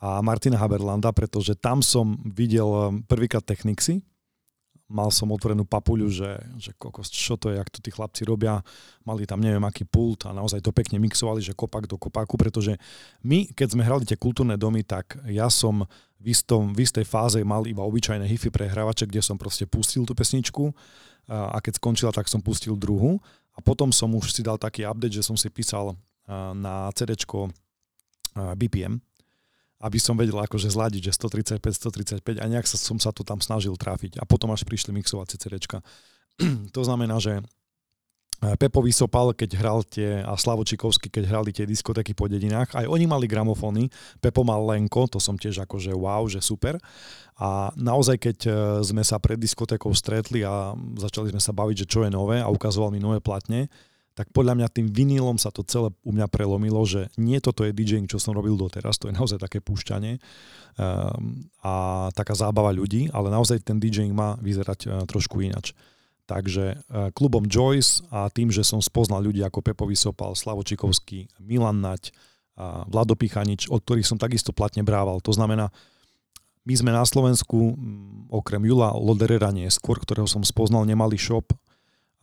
[0.01, 4.01] a Martina Haberlanda, pretože tam som videl e, prvýkrát Technicsy,
[4.85, 8.61] mal som otvorenú papuľu, že, že kokos, čo to je, jak to tí chlapci robia.
[9.01, 12.77] Mali tam neviem aký pult a naozaj to pekne mixovali, že kopak do kopáku, pretože
[13.25, 15.89] my, keď sme hrali tie kultúrne domy, tak ja som
[16.21, 20.13] v, istom, v istej fáze mal iba obyčajné hifi prehrávače, kde som proste pustil tú
[20.13, 20.69] pesničku
[21.25, 23.17] a keď skončila, tak som pustil druhú
[23.57, 25.97] a potom som už si dal taký update, že som si písal
[26.53, 27.17] na CD
[28.35, 29.01] BPM,
[29.83, 31.17] aby som vedel akože zladiť, že
[31.59, 34.17] 135, 135 a nejak sa, som sa to tam snažil trafiť.
[34.17, 35.83] A potom až prišli mixovacie CDčka.
[36.75, 42.15] to znamená, že eh, Pepo Vysopal, keď hral tie, a Slavočikovský, keď hrali tie diskotéky
[42.15, 43.91] po dedinách, aj oni mali gramofóny,
[44.23, 46.79] Pepo mal Lenko, to som tiež akože wow, že super.
[47.35, 51.89] A naozaj, keď eh, sme sa pred diskotékou stretli a začali sme sa baviť, že
[51.91, 53.67] čo je nové a ukazoval mi nové platne,
[54.15, 57.75] tak podľa mňa tým vinilom sa to celé u mňa prelomilo, že nie toto je
[57.75, 63.11] DJing, čo som robil doteraz, to je naozaj také púšťanie um, a taká zábava ľudí,
[63.11, 65.75] ale naozaj ten DJing má vyzerať uh, trošku inač.
[66.31, 71.83] Takže uh, klubom Joyce a tým, že som spoznal ľudí ako Pepo Vysopal, Slavočikovský, Milan
[71.83, 72.15] Nať,
[72.55, 75.19] uh, Vlado Pichanič, od ktorých som takisto platne brával.
[75.27, 75.75] To znamená,
[76.65, 77.77] my sme na Slovensku,
[78.31, 81.53] okrem Jula Loderera neskôr, ktorého som spoznal, nemali shop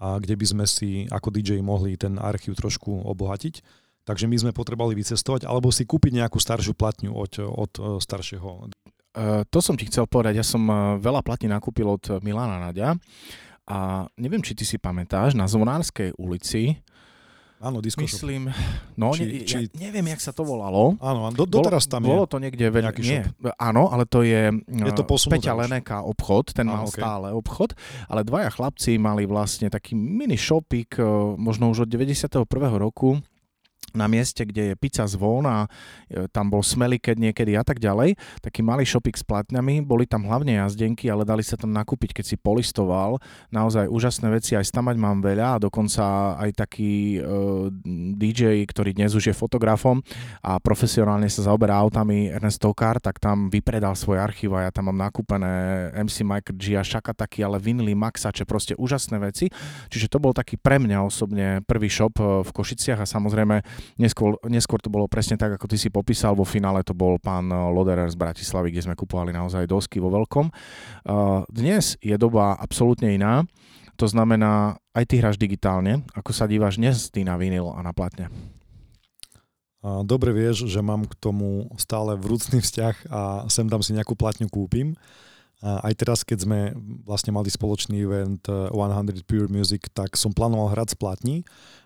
[0.02, 3.62] a kde by sme si ako DJ mohli ten archív trošku obohatiť.
[4.02, 8.66] Takže my sme potrebovali vycestovať alebo si kúpiť nejakú staršiu platňu od, od e, staršieho.
[9.14, 10.42] Uh, to som ti chcel povedať.
[10.42, 12.98] Ja som e, veľa platní nakúpil od Milana Nadia
[13.70, 16.82] a neviem, či ty si pamätáš, na Zvonárskej ulici
[17.62, 18.50] Áno, disco Myslím,
[18.98, 19.70] no či, ne, či...
[19.78, 20.98] Ja neviem, jak sa to volalo.
[20.98, 22.10] Áno, do, doteraz tam je.
[22.10, 22.90] Bolo to niekde veľ...
[22.90, 23.54] nejaký nie, shop.
[23.54, 26.98] Áno, ale to je, je to Peťa Leneka obchod, ten mal okay.
[26.98, 27.78] stále obchod,
[28.10, 31.06] ale dvaja chlapci mali vlastne taký mini shopik, e,
[31.38, 32.42] možno už od 91.
[32.82, 33.22] roku,
[33.94, 35.66] na mieste, kde je pizza zvon a
[36.08, 38.16] e, tam bol keď niekedy a tak ďalej.
[38.40, 42.24] Taký malý shopik s platňami, boli tam hlavne jazdenky, ale dali sa tam nakúpiť, keď
[42.24, 43.20] si polistoval.
[43.52, 47.70] Naozaj úžasné veci, aj stamať mám veľa a dokonca aj taký e,
[48.16, 50.00] DJ, ktorý dnes už je fotografom
[50.40, 54.90] a profesionálne sa zaoberá autami Ernest Tokar, tak tam vypredal svoj archív a ja tam
[54.92, 59.48] mám nakúpené MC Mike G a Shakataki, ale vinily, Maxače, proste úžasné veci.
[59.88, 63.62] Čiže to bol taký pre mňa osobne prvý shop e, v Košiciach a samozrejme
[64.00, 66.36] Neskôr, neskôr to bolo presne tak, ako ty si popísal.
[66.36, 70.10] Vo finále to bol pán eh, Loderer z Bratislavy, kde sme kupovali naozaj dosky vo
[70.10, 70.46] veľkom.
[70.48, 73.46] Eh, dnes je doba absolútne iná.
[74.00, 76.02] To znamená, aj ty hráš digitálne.
[76.16, 78.32] Ako sa díváš dnes ty na vinyl a na platne?
[79.82, 84.46] Dobre vieš, že mám k tomu stále vrúcný vzťah a sem tam si nejakú platňu
[84.46, 84.94] kúpim.
[85.62, 86.60] Aj teraz, keď sme
[87.06, 91.36] vlastne mali spoločný event 100 eh, Pure Music, tak som plánoval hrať z platní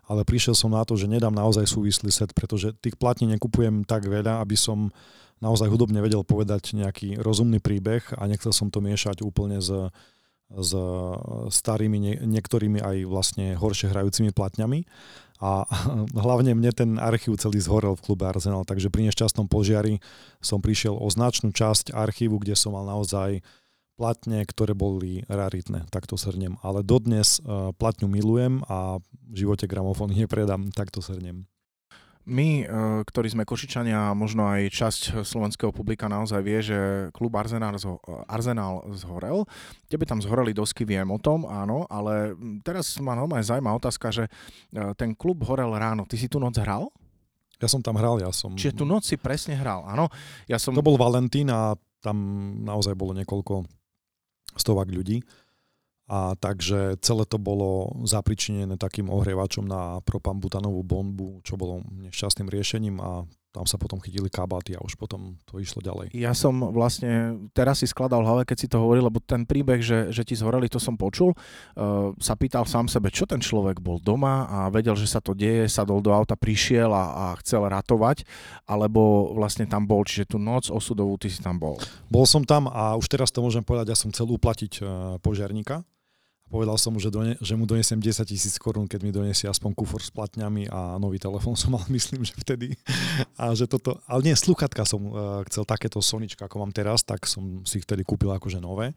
[0.06, 4.06] ale prišiel som na to, že nedám naozaj súvislý set, pretože tých platní nekupujem tak
[4.06, 4.94] veľa, aby som
[5.42, 9.68] naozaj hudobne vedel povedať nejaký rozumný príbeh a nechcel som to miešať úplne s,
[10.48, 10.70] s
[11.52, 14.86] starými, nie, niektorými aj vlastne horšie hrajúcimi platňami.
[15.42, 15.68] A
[16.24, 20.00] hlavne mne ten archív celý zhorel v klube Arsenal, takže pri nešťastnom požiari
[20.40, 23.44] som prišiel o značnú časť archívu, kde som mal naozaj
[23.96, 26.60] platne, ktoré boli raritné, tak to srnem.
[26.60, 31.48] Ale dodnes uh, platňu milujem a v živote gramofón nepredám, tak to srnem.
[32.26, 36.78] My, uh, ktorí sme Košičania a možno aj časť slovenského publika naozaj vie, že
[37.16, 39.48] klub Arsenal, zho- Arsenal zhorel.
[39.88, 44.24] Tebe tam zhoreli dosky, viem o tom, áno, ale teraz ma normálne zaujíma otázka, že
[44.28, 46.04] uh, ten klub horel ráno.
[46.04, 46.92] Ty si tu noc hral?
[47.56, 48.52] Ja som tam hral, ja som...
[48.52, 50.12] Čiže tu noc si presne hral, áno.
[50.44, 50.76] Ja som...
[50.76, 51.72] To bol Valentín a
[52.04, 52.18] tam
[52.62, 53.64] naozaj bolo niekoľko
[54.56, 55.22] stovák ľudí.
[56.06, 62.96] A takže celé to bolo zapričinené takým ohrievačom na propambutanovú bombu, čo bolo nešťastným riešením
[63.02, 66.12] a tam sa potom chytili kabáty a už potom to išlo ďalej.
[66.12, 70.12] Ja som vlastne teraz si skladal hlave, keď si to hovoril, lebo ten príbeh, že,
[70.12, 73.96] že ti zhoreli, to som počul, uh, sa pýtal sám sebe, čo ten človek bol
[73.96, 78.28] doma a vedel, že sa to deje, sadol do auta, prišiel a, a chcel ratovať,
[78.68, 81.80] alebo vlastne tam bol, čiže tú noc osudovú ty si tam bol.
[82.12, 85.80] Bol som tam a už teraz to môžem povedať, ja som chcel uplatiť uh, požiarníka,
[86.46, 89.74] Povedal som mu, že, done, že mu donesiem 10 tisíc korún, keď mi donesie aspoň
[89.74, 92.78] kufor s platňami a nový telefón som mal, myslím, že vtedy.
[93.34, 97.26] A že toto, ale nie, sluchatka som uh, chcel takéto Sonička, ako mám teraz, tak
[97.26, 98.94] som si vtedy kúpil akože nové.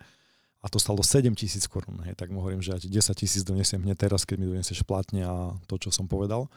[0.62, 1.98] A to stalo 7 tisíc korún.
[2.14, 5.26] Tak mu hovorím, že ja ti 10 tisíc donesiem hneď teraz, keď mi donesieš platne
[5.26, 6.52] a to, čo som povedal.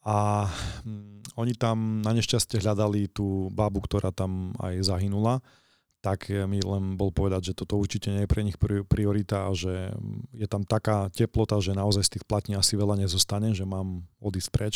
[0.00, 0.48] A
[0.86, 5.44] hm, oni tam na nešťastie hľadali tú babu, ktorá tam aj zahynula
[6.04, 9.88] tak mi len bol povedať, že toto určite nie je pre nich priorita a že
[10.36, 14.50] je tam taká teplota, že naozaj z tých platní asi veľa nezostane, že mám odísť
[14.52, 14.74] preč,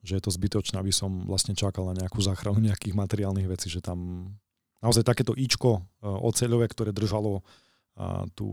[0.00, 3.84] že je to zbytočné, aby som vlastne čakal na nejakú záchranu nejakých materiálnych vecí, že
[3.84, 4.32] tam
[4.80, 7.44] naozaj takéto ičko e, oceľové, ktoré držalo
[8.34, 8.48] tú,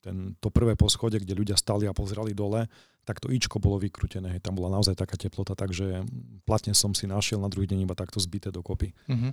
[0.00, 2.64] ten, to prvé poschode, kde ľudia stali a pozerali dole,
[3.04, 4.40] tak to ičko bolo vykrutené.
[4.40, 6.04] Tam bola naozaj taká teplota, takže
[6.44, 8.92] platne som si našiel na druhý deň iba takto zbité dokopy.
[9.08, 9.32] Mm-hmm.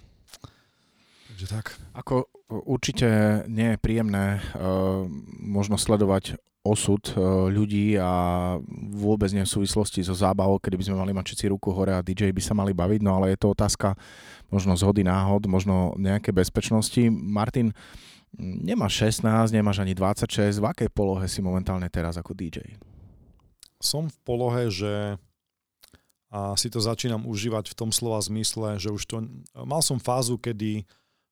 [1.25, 1.65] Takže tak.
[1.97, 5.03] Ako určite nie je príjemné uh,
[5.41, 8.13] možno sledovať osud uh, ľudí a
[8.93, 12.05] vôbec nie v súvislosti so zábavou, kedy by sme mali mať všetci ruku hore a
[12.05, 13.93] DJ by sa mali baviť, no ale je to otázka
[14.49, 17.09] možno zhody náhod, možno nejaké bezpečnosti.
[17.09, 17.73] Martin,
[18.37, 22.77] nemáš 16, nemáš ani 26, v akej polohe si momentálne teraz ako DJ?
[23.81, 25.21] Som v polohe, že
[26.35, 29.23] a si to začínam užívať v tom slova zmysle, že už to...
[29.55, 30.83] Mal som fázu, kedy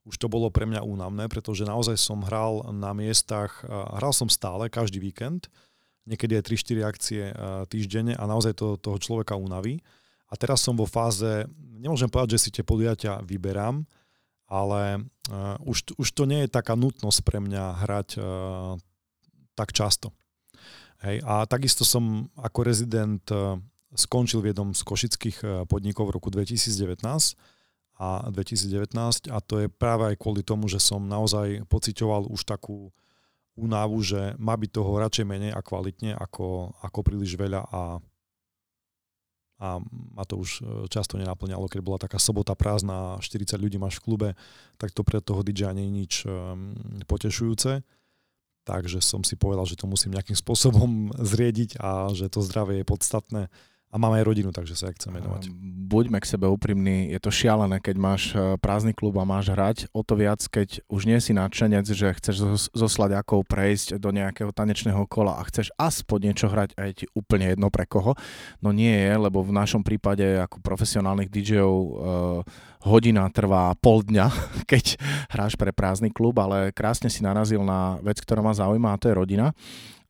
[0.04, 4.68] už to bolo pre mňa únavné, pretože naozaj som hral na miestach, hral som stále,
[4.68, 5.48] každý víkend,
[6.04, 7.22] niekedy aj 3-4 akcie
[7.72, 9.80] týždenne a naozaj to toho človeka unaví.
[10.28, 13.88] A teraz som vo fáze, nemôžem povedať, že si tie podujatia vyberám,
[14.52, 15.08] ale
[15.64, 18.10] už, už to nie je taká nutnosť pre mňa hrať
[19.56, 20.12] tak často.
[21.00, 23.24] Hej, a takisto som ako rezident
[23.94, 27.38] skončil v jednom z košických podnikov v roku 2019
[27.98, 32.90] a 2019 a to je práve aj kvôli tomu, že som naozaj pocitoval už takú
[33.54, 38.02] únavu, že má byť toho radšej menej a kvalitne ako, ako príliš veľa a,
[39.62, 39.68] a
[40.18, 44.02] ma to už e, často nenaplňalo, keď bola taká sobota prázdna a 40 ľudí máš
[44.02, 44.30] v klube,
[44.82, 46.74] tak to pre toho DJ nie je nič um,
[47.06, 47.86] potešujúce.
[48.64, 52.90] Takže som si povedal, že to musím nejakým spôsobom zriediť a že to zdravie je
[52.90, 53.42] podstatné
[53.94, 55.54] a máme aj rodinu, takže sa chcem venovať.
[55.86, 59.94] Buďme k sebe úprimní, je to šialené, keď máš e, prázdny klub a máš hrať,
[59.94, 64.50] o to viac, keď už nie si nadšenec, že chceš so slaďakou prejsť do nejakého
[64.50, 68.18] tanečného kola a chceš aspoň niečo hrať a je ti úplne jedno pre koho.
[68.66, 71.94] No nie je, lebo v našom prípade ako profesionálnych DJov uh,
[72.90, 74.28] hodina trvá pol dňa,
[74.72, 74.98] keď
[75.30, 79.14] hráš pre prázdny klub, ale krásne si narazil na vec, ktorá ma zaujíma a to
[79.14, 79.54] je rodina.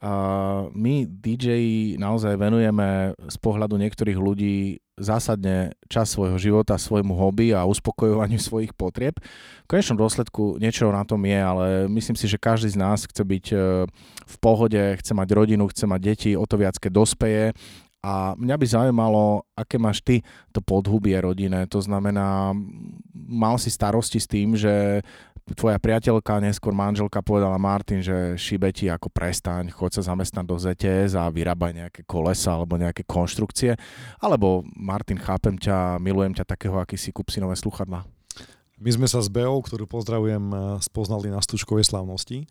[0.04, 1.48] Uh, my DJ
[1.96, 8.76] naozaj venujeme z pohľadu niektorých ľudí zásadne čas svojho života svojmu hobby a uspokojovaniu svojich
[8.76, 9.16] potrieb.
[9.64, 13.24] V konečnom dôsledku niečo na tom je, ale myslím si, že každý z nás chce
[13.24, 13.58] byť e,
[14.28, 17.46] v pohode, chce mať rodinu, chce mať deti, o to viac, keď dospeje
[18.04, 20.20] a mňa by zaujímalo, aké máš ty
[20.52, 21.64] to podhubie rodine.
[21.72, 22.52] To znamená,
[23.16, 25.00] mal si starosti s tým, že
[25.52, 30.56] tvoja priateľka, neskôr manželka povedala Martin, že šibe ti ako prestaň, choď sa zamestnať do
[30.56, 33.76] ZTS a vyrábaj nejaké kolesa alebo nejaké konštrukcie.
[34.24, 38.08] Alebo Martin, chápem ťa, milujem ťa takého, aký si kúp si nové sluchadla.
[38.80, 42.48] My sme sa s Beou, ktorú pozdravujem, eh, spoznali na stučkovej slavnosti.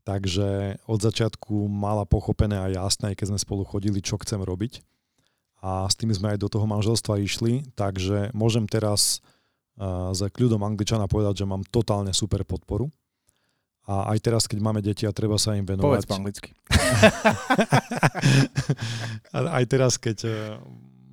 [0.00, 4.80] Takže od začiatku mala pochopené a jasné, keď sme spolu chodili, čo chcem robiť.
[5.60, 9.20] A s tým sme aj do toho manželstva išli, takže môžem teraz
[10.12, 12.92] za kľudom angličana povedať, že mám totálne super podporu.
[13.88, 15.82] A aj teraz, keď máme deti a treba sa im venovať...
[15.82, 16.54] Povedz po anglicky.
[19.58, 20.32] aj teraz, keď e,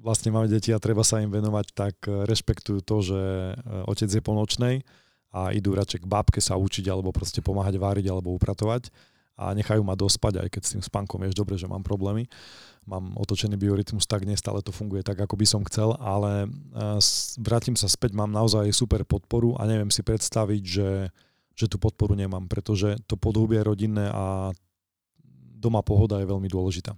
[0.03, 3.53] vlastne máme deti a treba sa im venovať, tak e, rešpektujú to, že e,
[3.87, 4.85] otec je po nočnej
[5.33, 8.93] a idú radšej k babke sa učiť alebo proste pomáhať váriť alebo upratovať
[9.37, 12.25] a nechajú ma dospať, aj keď s tým spánkom vieš dobre, že mám problémy.
[12.89, 16.97] Mám otočený biorytmus, tak nestále to funguje tak, ako by som chcel, ale e,
[17.37, 20.89] vrátim sa späť, mám naozaj super podporu a neviem si predstaviť, že,
[21.53, 24.55] že tú podporu nemám, pretože to podhubie rodinné a
[25.57, 26.97] doma pohoda je veľmi dôležitá.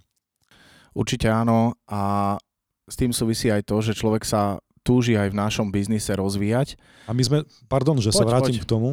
[0.96, 2.34] Určite áno a
[2.88, 6.74] s tým súvisí aj to, že človek sa túži aj v našom biznise rozvíjať.
[7.06, 8.64] A my sme, pardon, že poď, sa vrátim poď.
[8.64, 8.90] k tomu,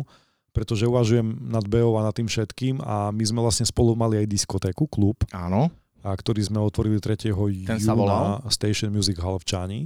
[0.52, 4.28] pretože uvažujem nad BO a nad tým všetkým a my sme vlastne spolu mali aj
[4.28, 5.22] diskotéku, klub.
[5.30, 5.70] Áno.
[6.02, 7.30] A ktorý sme otvorili 3.
[7.68, 9.82] Ten júna Station Music Hall v Čani.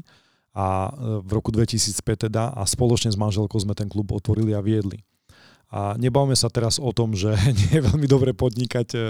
[0.52, 4.60] A e, v roku 2005 teda a spoločne s manželkou sme ten klub otvorili a
[4.60, 5.02] viedli.
[5.72, 9.06] A nebavme sa teraz o tom, že nie je veľmi dobre podnikať e, e,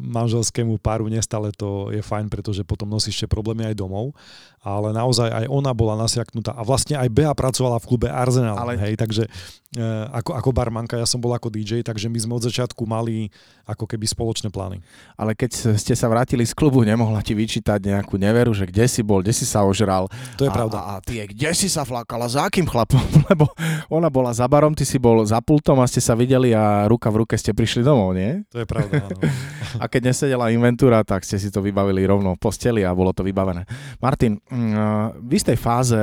[0.00, 4.16] manželskému páru, nestále to je fajn, pretože potom nosí ešte problémy aj domov,
[4.64, 8.80] ale naozaj aj ona bola nasiaknutá a vlastne aj Bea pracovala v klube Arsenal, ale...
[8.80, 9.80] hej, takže e,
[10.16, 13.28] ako, ako barmanka, ja som bol ako DJ, takže my sme od začiatku mali
[13.68, 14.80] ako keby spoločné plány.
[15.20, 19.04] Ale keď ste sa vrátili z klubu, nemohla ti vyčítať nejakú neveru, že kde si
[19.04, 20.08] bol, kde si sa ožral.
[20.40, 20.78] To je a, pravda.
[20.80, 23.02] A, a ty, kde si sa flakala, za akým chlapom?
[23.30, 23.52] Lebo
[23.92, 26.86] ona bola za barom, ty si bol za pult potom a ste sa videli a
[26.86, 28.46] ruka v ruke ste prišli domov, nie?
[28.54, 29.18] To je pravda, áno.
[29.82, 33.26] A keď nesedela inventúra, tak ste si to vybavili rovno v posteli a bolo to
[33.26, 33.66] vybavené.
[33.98, 35.98] Martin, mm, v istej fáze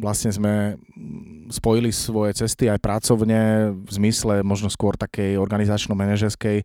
[0.00, 0.80] vlastne sme
[1.50, 6.62] spojili svoje cesty aj pracovne v zmysle možno skôr takej organizačno-manažerskej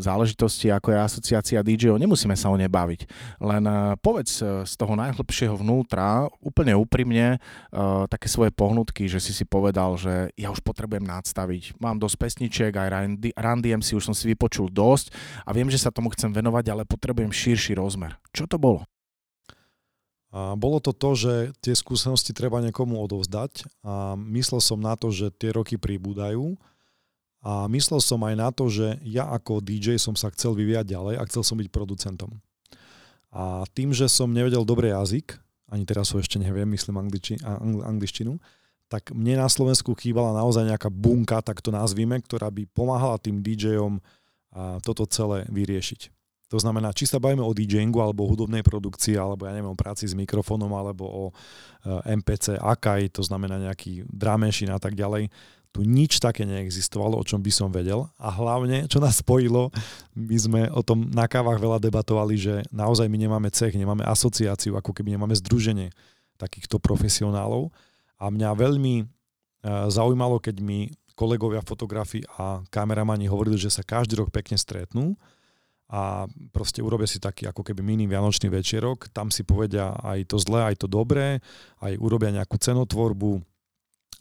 [0.00, 2.00] záležitosti, ako je asociácia DJ-ov.
[2.00, 3.06] Nemusíme sa o nej baviť.
[3.44, 3.64] Len
[4.00, 7.36] povedz z toho najhlbšieho vnútra, úplne úprimne,
[8.08, 11.76] také svoje pohnutky, že si si povedal, že ja už potrebujem nadstaviť.
[11.76, 15.12] Mám dosť pesničiek, aj Randy, Randy MC už som si vypočul dosť
[15.44, 18.16] a viem, že sa tomu chcem venovať, ale potrebujem širší rozmer.
[18.32, 18.88] Čo to bolo?
[20.30, 25.10] A bolo to to, že tie skúsenosti treba niekomu odovzdať a myslel som na to,
[25.10, 26.54] že tie roky pribúdajú
[27.42, 31.14] a myslel som aj na to, že ja ako DJ som sa chcel vyvíjať ďalej
[31.18, 32.30] a chcel som byť producentom.
[33.34, 35.34] A tým, že som nevedel dobrý jazyk,
[35.70, 37.38] ani teraz ho ešte neviem, myslím angliči,
[37.82, 38.38] angličtinu,
[38.90, 43.38] tak mne na Slovensku chýbala naozaj nejaká bunka, tak to nazvime, ktorá by pomáhala tým
[43.38, 44.02] DJom
[44.82, 46.10] toto celé vyriešiť.
[46.50, 49.78] To znamená, či sa bavíme o DJingu alebo o hudobnej produkcii, alebo ja neviem, o
[49.78, 51.32] práci s mikrofónom, alebo o e,
[52.18, 55.30] MPC, Akai, to znamená nejaký dramešin a tak ďalej,
[55.70, 58.10] tu nič také neexistovalo, o čom by som vedel.
[58.18, 59.70] A hlavne, čo nás spojilo,
[60.18, 64.74] my sme o tom na kávach veľa debatovali, že naozaj my nemáme cech, nemáme asociáciu,
[64.74, 65.94] ako keby nemáme združenie
[66.34, 67.70] takýchto profesionálov.
[68.18, 69.04] A mňa veľmi e,
[69.86, 75.14] zaujímalo, keď mi kolegovia fotografii a kameramani hovorili, že sa každý rok pekne stretnú
[75.90, 80.38] a proste urobia si taký ako keby mini vianočný večerok, tam si povedia aj to
[80.38, 81.42] zlé, aj to dobré,
[81.82, 83.42] aj urobia nejakú cenotvorbu,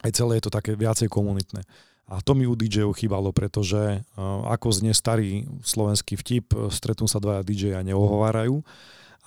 [0.02, 1.62] aj celé je to také viacej komunitné.
[2.10, 7.22] A to mi u DJ-ov chýbalo, pretože uh, ako znie starý slovenský vtip, stretnú sa
[7.22, 8.66] dvaja DJ a neohovárajú.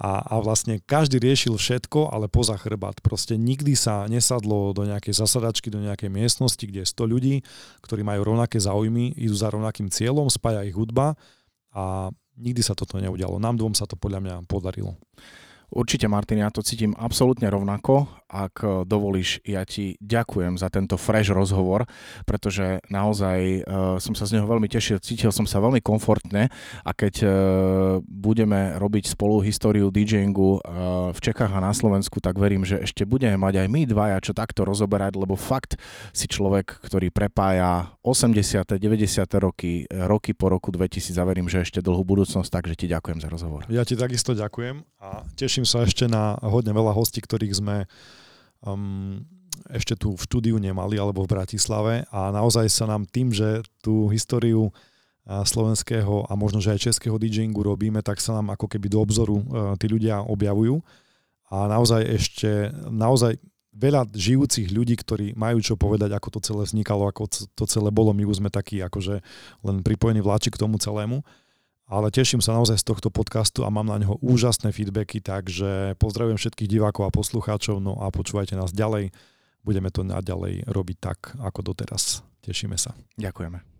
[0.02, 2.98] A, a vlastne každý riešil všetko, ale poza chrbát.
[3.04, 7.34] Proste nikdy sa nesadlo do nejakej zasadačky, do nejakej miestnosti, kde je 100 ľudí,
[7.86, 11.14] ktorí majú rovnaké záujmy, idú za rovnakým cieľom, spája ich hudba
[11.70, 12.10] a
[12.42, 13.38] nikdy sa toto neudialo.
[13.38, 14.98] Nám dvom sa to podľa mňa podarilo.
[15.72, 18.04] Určite, Martin, ja to cítim absolútne rovnako.
[18.28, 21.88] Ak e, dovolíš, ja ti ďakujem za tento fresh rozhovor,
[22.28, 26.48] pretože naozaj uh, som sa z neho veľmi tešil, cítil som sa veľmi komfortne
[26.84, 27.30] a keď uh,
[28.04, 33.04] budeme robiť spolu históriu DJingu uh, v Čechách a na Slovensku, tak verím, že ešte
[33.04, 35.76] budeme mať aj my dvaja čo takto rozoberať, lebo fakt
[36.12, 38.76] si človek, ktorý prepája 80.
[38.76, 39.28] 90.
[39.38, 43.28] roky, roky po roku 2000 a verím, že ešte dlhú budúcnosť, takže ti ďakujem za
[43.28, 43.68] rozhovor.
[43.68, 47.86] Ja ti takisto ďakujem a teším teším sa ešte na hodne veľa hostí, ktorých sme
[48.66, 49.22] um,
[49.70, 52.02] ešte tu v štúdiu nemali alebo v Bratislave.
[52.10, 54.74] A naozaj sa nám tým, že tú históriu
[55.22, 59.38] slovenského a možno, že aj českého DJingu robíme, tak sa nám ako keby do obzoru
[59.38, 60.82] uh, tí ľudia objavujú.
[61.54, 63.38] A naozaj ešte, naozaj
[63.70, 68.10] veľa žijúcich ľudí, ktorí majú čo povedať, ako to celé vznikalo, ako to celé bolo.
[68.10, 69.22] My už sme takí akože
[69.62, 71.22] len pripojení vláči k tomu celému
[71.92, 76.40] ale teším sa naozaj z tohto podcastu a mám na neho úžasné feedbacky, takže pozdravujem
[76.40, 79.12] všetkých divákov a poslucháčov, no a počúvajte nás ďalej.
[79.60, 82.24] Budeme to naďalej robiť tak, ako doteraz.
[82.40, 82.96] Tešíme sa.
[83.20, 83.71] Ďakujeme.